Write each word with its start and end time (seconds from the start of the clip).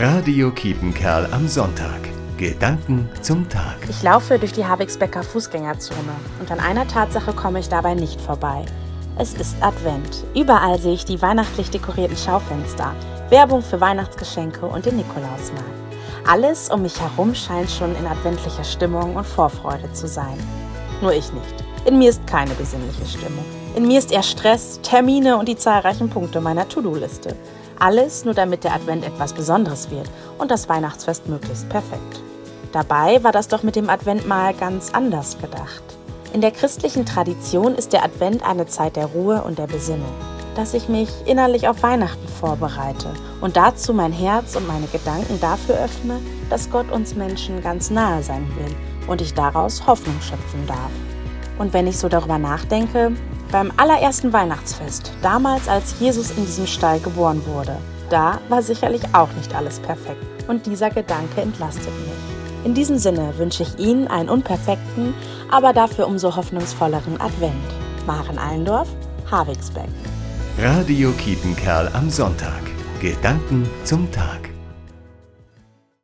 Radio 0.00 0.52
Kiepenkerl 0.52 1.26
am 1.32 1.48
Sonntag. 1.48 1.98
Gedanken 2.36 3.08
zum 3.20 3.48
Tag. 3.48 3.78
Ich 3.88 4.00
laufe 4.00 4.38
durch 4.38 4.52
die 4.52 4.64
Havigsbecker 4.64 5.24
Fußgängerzone 5.24 6.12
und 6.38 6.52
an 6.52 6.60
einer 6.60 6.86
Tatsache 6.86 7.32
komme 7.32 7.58
ich 7.58 7.68
dabei 7.68 7.94
nicht 7.94 8.20
vorbei. 8.20 8.64
Es 9.18 9.34
ist 9.34 9.60
Advent. 9.60 10.22
Überall 10.36 10.78
sehe 10.78 10.94
ich 10.94 11.04
die 11.04 11.20
weihnachtlich 11.20 11.70
dekorierten 11.70 12.16
Schaufenster, 12.16 12.94
Werbung 13.30 13.60
für 13.60 13.80
Weihnachtsgeschenke 13.80 14.66
und 14.66 14.86
den 14.86 14.98
Nikolausmarkt. 14.98 15.66
Alles 16.28 16.70
um 16.70 16.82
mich 16.82 17.00
herum 17.00 17.34
scheint 17.34 17.68
schon 17.68 17.96
in 17.96 18.06
adventlicher 18.06 18.62
Stimmung 18.62 19.16
und 19.16 19.26
Vorfreude 19.26 19.92
zu 19.94 20.06
sein. 20.06 20.38
Nur 21.02 21.12
ich 21.12 21.32
nicht. 21.32 21.64
In 21.86 21.98
mir 21.98 22.10
ist 22.10 22.24
keine 22.24 22.54
besinnliche 22.54 23.04
Stimmung. 23.04 23.44
In 23.74 23.88
mir 23.88 23.98
ist 23.98 24.12
eher 24.12 24.22
Stress, 24.22 24.78
Termine 24.80 25.36
und 25.38 25.48
die 25.48 25.56
zahlreichen 25.56 26.08
Punkte 26.08 26.40
meiner 26.40 26.68
To-Do-Liste. 26.68 27.34
Alles 27.80 28.24
nur 28.24 28.34
damit 28.34 28.64
der 28.64 28.74
Advent 28.74 29.04
etwas 29.04 29.32
Besonderes 29.32 29.90
wird 29.90 30.10
und 30.38 30.50
das 30.50 30.68
Weihnachtsfest 30.68 31.28
möglichst 31.28 31.68
perfekt. 31.68 32.22
Dabei 32.72 33.22
war 33.22 33.32
das 33.32 33.48
doch 33.48 33.62
mit 33.62 33.76
dem 33.76 33.88
Advent 33.88 34.26
mal 34.26 34.52
ganz 34.52 34.92
anders 34.92 35.38
gedacht. 35.38 35.82
In 36.32 36.40
der 36.40 36.50
christlichen 36.50 37.06
Tradition 37.06 37.74
ist 37.74 37.92
der 37.92 38.04
Advent 38.04 38.42
eine 38.42 38.66
Zeit 38.66 38.96
der 38.96 39.06
Ruhe 39.06 39.42
und 39.42 39.58
der 39.58 39.66
Besinnung, 39.68 40.12
dass 40.56 40.74
ich 40.74 40.88
mich 40.88 41.08
innerlich 41.24 41.68
auf 41.68 41.82
Weihnachten 41.82 42.28
vorbereite 42.28 43.14
und 43.40 43.56
dazu 43.56 43.94
mein 43.94 44.12
Herz 44.12 44.56
und 44.56 44.66
meine 44.66 44.88
Gedanken 44.88 45.40
dafür 45.40 45.76
öffne, 45.76 46.20
dass 46.50 46.70
Gott 46.70 46.90
uns 46.90 47.14
Menschen 47.14 47.62
ganz 47.62 47.90
nahe 47.90 48.22
sein 48.22 48.46
will 48.58 48.74
und 49.08 49.22
ich 49.22 49.34
daraus 49.34 49.86
Hoffnung 49.86 50.20
schöpfen 50.20 50.66
darf. 50.66 50.90
Und 51.58 51.72
wenn 51.72 51.86
ich 51.86 51.98
so 51.98 52.08
darüber 52.08 52.38
nachdenke, 52.38 53.12
beim 53.50 53.72
allerersten 53.76 54.32
Weihnachtsfest, 54.32 55.12
damals 55.22 55.68
als 55.68 55.98
Jesus 56.00 56.30
in 56.30 56.44
diesem 56.44 56.66
Stall 56.66 57.00
geboren 57.00 57.42
wurde, 57.46 57.76
da 58.10 58.40
war 58.48 58.62
sicherlich 58.62 59.02
auch 59.12 59.32
nicht 59.32 59.54
alles 59.54 59.80
perfekt 59.80 60.24
und 60.48 60.66
dieser 60.66 60.90
Gedanke 60.90 61.40
entlastet 61.40 61.92
mich. 62.00 62.64
In 62.64 62.74
diesem 62.74 62.98
Sinne 62.98 63.36
wünsche 63.38 63.62
ich 63.62 63.78
Ihnen 63.78 64.08
einen 64.08 64.28
unperfekten, 64.28 65.14
aber 65.50 65.72
dafür 65.72 66.06
umso 66.06 66.34
hoffnungsvolleren 66.34 67.20
Advent. 67.20 67.54
Maren 68.06 68.38
Allendorf, 68.38 68.88
Havigsbeck. 69.30 69.88
Radio 70.58 71.12
Kiepenkerl 71.12 71.88
am 71.92 72.10
Sonntag. 72.10 72.62
Gedanken 73.00 73.68
zum 73.84 74.10
Tag. 74.10 74.47